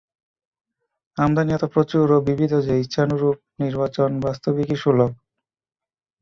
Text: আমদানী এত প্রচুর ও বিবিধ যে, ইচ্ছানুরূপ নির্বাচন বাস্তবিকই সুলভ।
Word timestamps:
আমদানী 1.17 1.51
এত 1.53 1.63
প্রচুর 1.73 2.05
ও 2.11 2.25
বিবিধ 2.27 2.51
যে, 2.67 2.73
ইচ্ছানুরূপ 2.83 3.37
নির্বাচন 3.59 4.09
বাস্তবিকই 4.25 4.77
সুলভ। 4.83 5.11